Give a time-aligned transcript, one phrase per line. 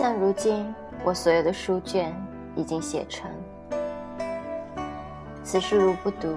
[0.00, 0.74] 像如今，
[1.04, 2.10] 我所有的书卷
[2.56, 3.30] 已经写成，
[5.44, 6.34] 此书如不读，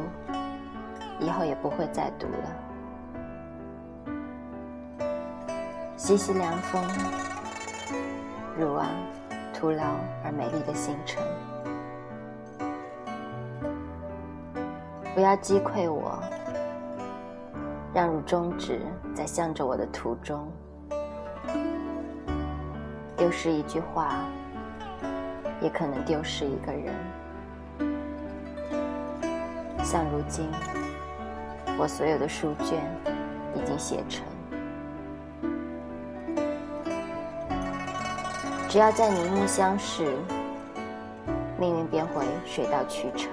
[1.18, 2.44] 以后也不会再读了。
[5.96, 6.84] 习习凉风，
[8.60, 8.90] 如啊，
[9.54, 9.96] 徒劳
[10.26, 11.24] 而美丽的星辰。
[15.16, 16.22] 不要击溃我，
[17.94, 18.82] 让汝终止
[19.16, 20.52] 在向着我的途中。
[23.24, 24.26] 丢失一句话，
[25.62, 26.94] 也可能丢失一个人。
[29.82, 30.52] 像如今，
[31.80, 32.84] 我所有的书卷
[33.56, 34.26] 已经写成，
[38.68, 40.18] 只要在你目相识，
[41.58, 43.32] 命运便会水到渠成。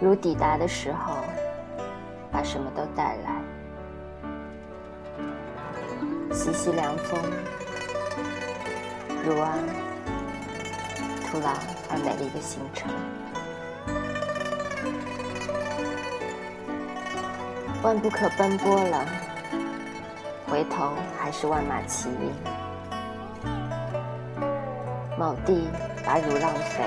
[0.00, 1.16] 如抵达的时候，
[2.30, 3.42] 把什么都带来。
[6.32, 7.20] 习习凉风，
[9.24, 9.52] 如啊，
[11.30, 11.50] 徒劳
[11.90, 12.90] 而美丽的行程。
[17.82, 19.06] 万不可奔波了，
[20.48, 22.32] 回头还是万马齐喑。
[25.18, 25.68] 某地
[26.04, 26.84] 把汝浪费。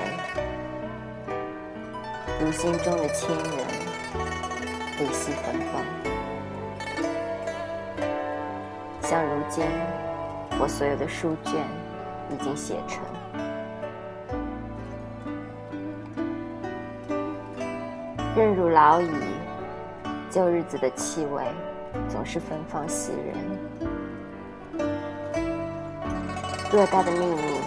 [2.40, 3.66] 如心中的亲人，
[4.98, 6.05] 离析分崩。
[9.08, 9.64] 像如今，
[10.58, 11.64] 我所有的书卷
[12.28, 13.04] 已经写成。
[18.36, 19.08] 任汝老矣，
[20.28, 21.44] 旧日子的气味
[22.08, 23.36] 总是芬芳袭人。
[26.72, 27.60] 偌大的秘密，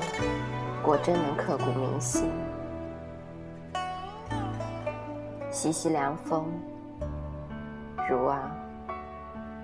[0.84, 2.30] 果真能刻骨铭心。
[5.50, 6.52] 习习凉风，
[8.10, 8.52] 如啊，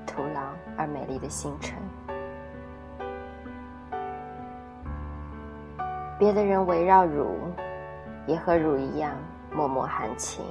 [0.05, 0.41] 徒劳
[0.77, 1.77] 而美丽的星辰。
[6.17, 7.37] 别的人围绕汝，
[8.25, 9.11] 也和汝一样
[9.51, 10.43] 脉脉含情。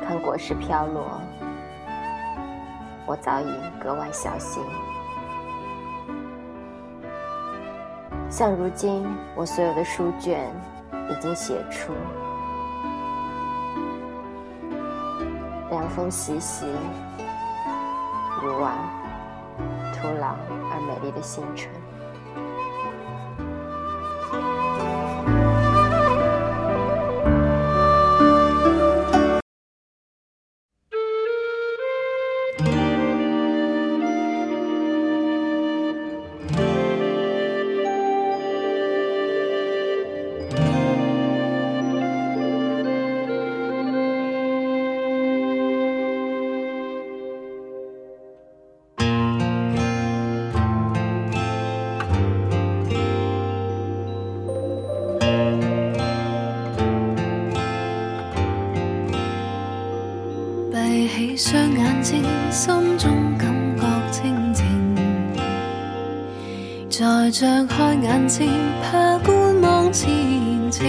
[0.00, 1.20] 看果实飘落，
[3.06, 3.52] 我早已
[3.82, 4.62] 格外小心。
[8.30, 9.04] 像如今，
[9.34, 10.48] 我所有的书卷
[11.10, 11.92] 已经写出。
[15.98, 16.64] 风习习，
[18.40, 18.72] 如往
[19.92, 20.36] 徒劳
[20.70, 21.68] 而美丽的星辰。
[62.02, 64.64] 心中感觉清静。
[66.90, 68.50] 在张开眼睛，
[68.82, 70.08] 怕观望前
[70.70, 70.86] 程。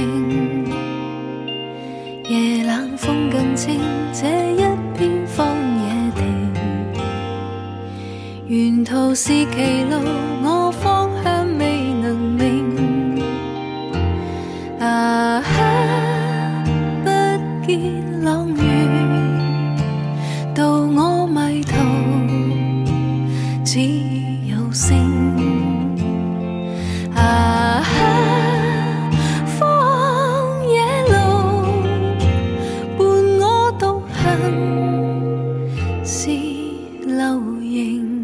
[2.30, 3.80] 夜冷风更清，
[4.14, 4.58] 这一
[4.98, 5.48] 片荒
[5.82, 6.22] 野地，
[8.48, 9.98] 沿途是歧路，
[10.44, 10.69] 我
[24.80, 24.96] 星。
[27.14, 27.90] 啊哈
[29.60, 29.60] 荒
[30.66, 30.80] 野
[31.12, 31.14] 路
[32.98, 33.00] 伴
[33.42, 33.44] 我
[33.78, 34.16] 独行
[36.06, 36.30] 是
[37.06, 38.19] 流萤。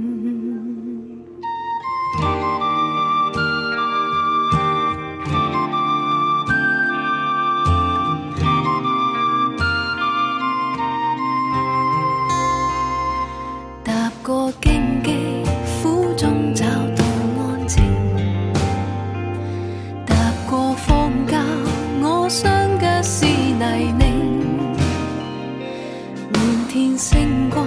[26.76, 27.66] 片星光，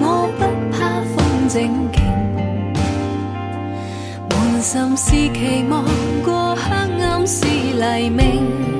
[0.00, 1.60] 我不怕风正
[1.92, 2.02] 劲。
[4.30, 5.84] 满心是期望，
[6.24, 6.62] 过黑
[7.02, 8.77] 暗是黎明。